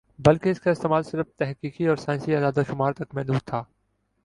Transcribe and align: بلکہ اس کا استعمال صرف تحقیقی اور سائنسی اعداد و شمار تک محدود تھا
بلکہ 0.19 0.49
اس 0.49 0.59
کا 0.61 0.71
استعمال 0.71 1.03
صرف 1.03 1.27
تحقیقی 1.35 1.87
اور 1.87 1.97
سائنسی 1.97 2.35
اعداد 2.35 2.57
و 2.57 2.63
شمار 2.67 2.93
تک 2.93 3.15
محدود 3.15 3.41
تھا 3.45 3.63